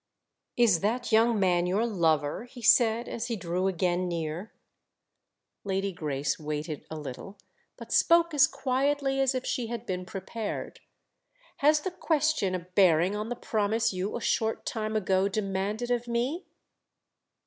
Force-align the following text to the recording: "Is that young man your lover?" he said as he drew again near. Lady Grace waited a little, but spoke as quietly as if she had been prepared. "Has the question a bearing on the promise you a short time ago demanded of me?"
"Is 0.57 0.79
that 0.79 1.11
young 1.11 1.39
man 1.39 1.67
your 1.67 1.85
lover?" 1.85 2.45
he 2.45 2.63
said 2.63 3.07
as 3.07 3.27
he 3.27 3.35
drew 3.35 3.67
again 3.67 4.07
near. 4.07 4.51
Lady 5.63 5.91
Grace 5.93 6.39
waited 6.39 6.87
a 6.89 6.95
little, 6.97 7.37
but 7.77 7.91
spoke 7.91 8.33
as 8.33 8.47
quietly 8.47 9.19
as 9.19 9.35
if 9.35 9.45
she 9.45 9.67
had 9.67 9.85
been 9.85 10.05
prepared. 10.07 10.79
"Has 11.57 11.81
the 11.81 11.91
question 11.91 12.55
a 12.55 12.59
bearing 12.61 13.15
on 13.15 13.29
the 13.29 13.35
promise 13.35 13.93
you 13.93 14.17
a 14.17 14.21
short 14.21 14.65
time 14.65 14.95
ago 14.95 15.27
demanded 15.29 15.91
of 15.91 16.07
me?" 16.07 16.47